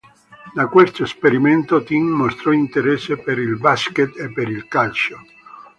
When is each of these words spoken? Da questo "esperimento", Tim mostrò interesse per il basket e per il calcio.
Da 0.55 0.65
questo 0.67 1.03
"esperimento", 1.03 1.83
Tim 1.83 2.07
mostrò 2.07 2.51
interesse 2.53 3.19
per 3.19 3.37
il 3.37 3.59
basket 3.59 4.17
e 4.17 4.33
per 4.33 4.49
il 4.49 4.67
calcio. 4.67 5.19